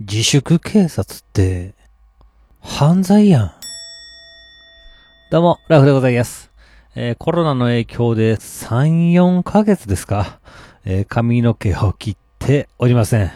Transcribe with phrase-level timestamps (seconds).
[0.00, 1.74] 自粛警察って、
[2.60, 3.52] 犯罪やん。
[5.32, 6.52] どうも、ラフでございます。
[6.94, 10.38] えーコロナの影響で3、4ヶ月ですか、
[10.84, 13.32] えー髪の毛を切っておりません。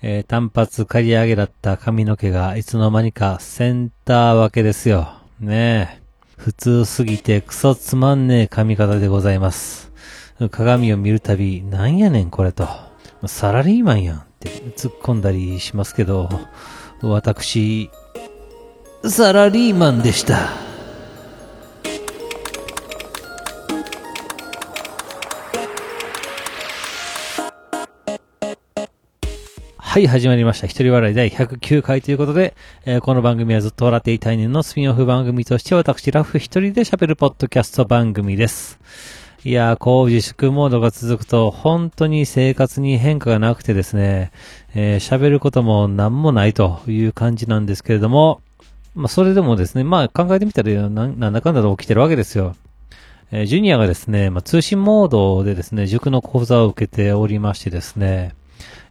[0.00, 5.12] えー単発刈り上げだった髪の毛がいつの間にかセンター分けですよ。
[5.38, 6.02] ねえ。
[6.38, 9.92] 普通すぎてクソつまんねえ髪型でございます。
[10.50, 12.66] 鏡を見るたび、なんやねんこれと。
[13.26, 16.28] サラリーマンやんって突っ込んだりしますけど、
[17.02, 17.90] 私、
[19.04, 20.48] サラリーマンでした。
[29.76, 30.68] はい、始まりました。
[30.68, 32.54] 一人笑い第109回ということで、
[32.86, 38.78] えーこの番組はずっと笑っていたいねんのスピンオフ番組として私、ラフ一人で喋るポッドキャスト番組です。
[39.42, 44.32] いやー、こう自粛モードが続くと、本当に生活に変化がなくてですね、
[44.74, 48.42] えー喋ることも何もないという感じなんですけれども、
[48.94, 52.54] まあ、それでもですね、まあ、考えてみたらな、なんだかんだと起きてるわけですよ。
[53.32, 58.34] えージュニアがですね、まあ、通信モードでですね、塾の講座を受けておりましてですね、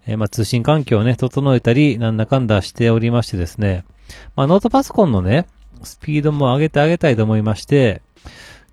[0.07, 3.85] えーまあ、通信環境をね、整えたり、なんだかんだしておりましてですね、
[4.35, 5.45] まあ、ノートパソコンのね、
[5.83, 8.01] スピードも上げてあげたいと思いまして、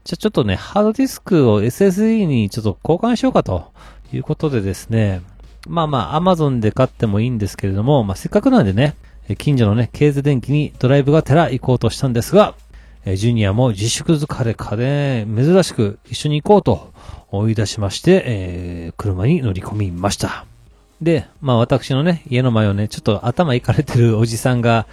[0.07, 3.73] じゃあちょっとね、ハードディスクを SSD にちょっと交換しようかと
[4.13, 5.21] いうことでですね、
[5.67, 8.95] まあまあ、Amazon で買ってもいいんですけれども、まあ、せっかくなんでね、
[9.37, 12.55] 近所のね、ケーズ電機にドライブがてら行こうとしたんですが、
[13.05, 16.93] ジュニアも自粛疲れかで、珍しく一緒に行こうと
[17.33, 20.47] 追い出しまして、えー車に乗り込みました。
[21.03, 24.87] で、まあ私のね、家の前をね、ちょっと頭いかれてるおじさんが、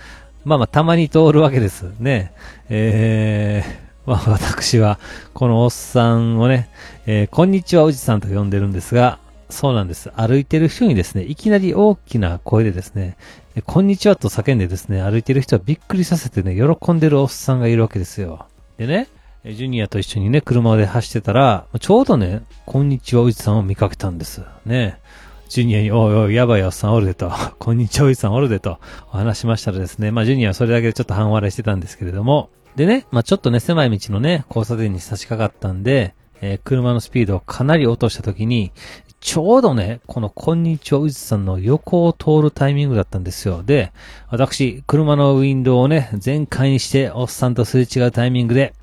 [0.44, 1.92] まあまあたまに通るわけです。
[2.00, 2.34] ね。
[2.70, 5.00] えー、まあ私は、
[5.34, 6.70] このおっさんをね、
[7.06, 10.10] えーこんにちはおじさんと呼んでるんですが、そうなんです。
[10.18, 13.16] 歩いてる人にですね、いきなり大きな声でですね、
[13.56, 18.46] えこんにちはと叫んでですね、歩いてる人はびっくりさせてね、喜んでるおっさんがいるわけですよ。
[18.78, 19.08] でね、
[19.46, 24.42] ジュニアと一緒にね、車で走ってたら、ちょうどね、こんにちはおじさんを見かけたんです。
[24.66, 25.00] ね。
[25.48, 28.80] ジュニアに、おいおい、やばいおっさんおるでと、 こんにちはおじさんおるでと、
[29.14, 38.72] お話しましたらですね、まあジュニアはそれだけでちょっと半笑いしてたんですけれども、でね、まあちょっとね、狭い道のね、交差点に差し掛かったんで、えー車のスピードをかなり落とした時に、
[39.20, 43.64] ちょうどね、このこんにちはおじさんの横を通るタイミングだったんですよ。
[43.64, 43.94] で、
[44.30, 48.74] 私、車のウィンドウをね、全開にして、おっさんとすれ違うタイミングで、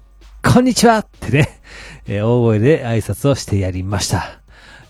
[0.43, 1.61] こんにちはってね、
[2.07, 4.41] えー大声で挨拶をしてやりました。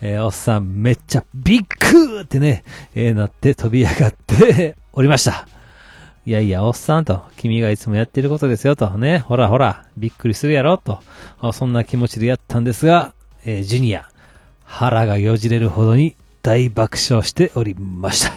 [0.03, 5.49] えーおっさんめっちゃビッグってね、えーなって飛び上がっておりました。
[6.27, 11.01] いやいや、おっさんと、君がいつもやってることですよと、ね、ほらほら、びっくりするやろと、
[11.55, 13.15] そんな気持ちでやったんですが、
[13.47, 14.07] えージュニア、
[14.65, 18.33] 腹がよじれるほどに大爆笑しておりました。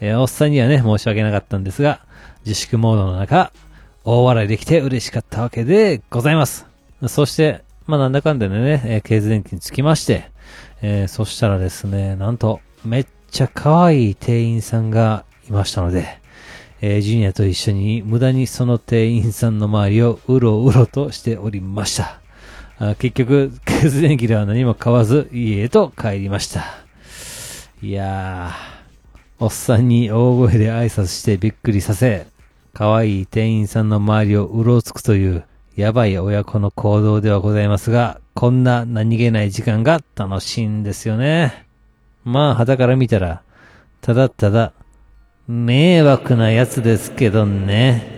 [0.00, 2.00] えーおっさんにはね、申し訳なかったんですが、
[2.44, 3.52] 自粛モードの中、
[4.02, 6.66] 大笑いできて嬉しかったわけでございます。
[7.06, 10.32] そして、まあなんだかんだでね、えー、ケーズ電機に着きまして、
[10.82, 16.23] えーそしたらですね、なんと、めっちゃ可愛い店員さんがいましたので、
[16.86, 22.20] えージュニアと一緒に無駄にその店員さんの周りをうろうろとしておりました。
[22.78, 26.62] あ結局、ケーズ電機では何も買わず家へと帰りました。
[27.80, 32.26] いやー、おっさんに大声で挨拶してびっくりさせ、
[32.74, 35.44] 可愛い店員さんの周りをうろつくという、
[35.76, 41.66] やばい親子の行動ではございますが、こんな何気ない時間が楽しいんですよね。
[42.24, 43.40] まあ、肌から見たら、
[44.02, 44.74] ただただ、
[45.46, 48.14] 迷惑なやつですけどね。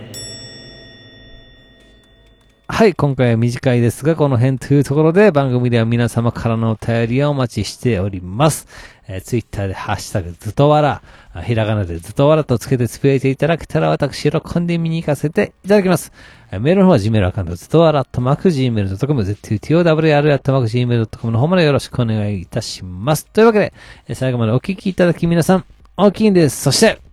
[2.68, 8.68] はい、今回は短いですが、この辺というところで番組では皆様からのお便りをお待ちしております。
[9.08, 11.02] えー、ツイッターでハッシュタグずとわら、
[11.42, 16.12] ひらがなでずとわらとつけてつぶやいていただけたら私喜んで見に行かせていただきます。
[16.52, 23.26] えーメールの方は Gmail アカウントずとわらとマーク Gmail.com、zutowr とマーク Gmail.com の方までよろしくお願いいたします。
[23.26, 23.72] というわけで、
[24.06, 25.64] えー最後までお聞きいただき皆さん、
[25.96, 26.62] 大きいんです。
[26.62, 27.05] そして、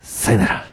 [0.00, 0.69] さよなら。